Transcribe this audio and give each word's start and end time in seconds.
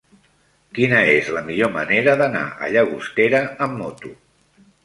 Quina 0.77 1.01
és 1.17 1.29
la 1.35 1.43
millor 1.51 1.71
manera 1.77 2.17
d'anar 2.23 2.43
a 2.69 2.73
Llagostera 2.77 3.43
amb 3.67 3.81
moto? 3.83 4.17